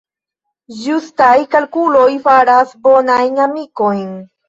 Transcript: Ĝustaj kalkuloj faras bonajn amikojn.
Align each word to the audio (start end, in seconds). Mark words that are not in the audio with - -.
Ĝustaj 0.77 1.35
kalkuloj 1.53 2.09
faras 2.27 2.75
bonajn 2.91 3.43
amikojn. 3.49 4.15